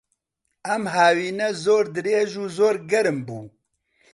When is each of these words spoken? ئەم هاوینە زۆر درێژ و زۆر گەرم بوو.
ئەم 0.67 0.83
هاوینە 0.95 1.49
زۆر 1.63 1.85
درێژ 1.95 2.31
و 2.41 2.45
زۆر 2.57 2.75
گەرم 2.91 3.17
بوو. 3.27 3.45